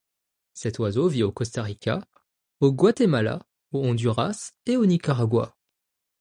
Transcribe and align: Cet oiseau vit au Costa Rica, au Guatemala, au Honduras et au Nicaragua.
Cet 0.55 0.79
oiseau 0.79 1.09
vit 1.09 1.21
au 1.21 1.31
Costa 1.31 1.61
Rica, 1.61 2.03
au 2.59 2.73
Guatemala, 2.73 3.45
au 3.71 3.85
Honduras 3.85 4.51
et 4.65 4.75
au 4.75 4.87
Nicaragua. 4.87 5.55